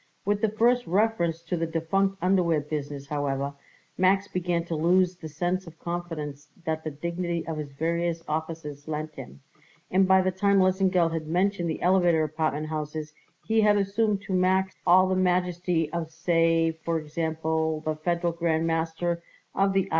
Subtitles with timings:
[0.25, 3.53] With the first reference to the defunct underwear business, however,
[3.99, 8.87] Max began to lose the sense of confidence that the dignity of his various offices
[8.87, 9.41] lent him;
[9.91, 13.13] and by the time Lesengeld had mentioned the elevator apartment houses
[13.45, 18.65] he had assumed to Max all the majesty of, say, for example, the Federal Grand
[18.65, 19.21] Master
[19.53, 19.89] of the I.